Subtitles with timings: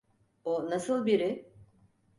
[0.43, 1.49] O nasıl biri?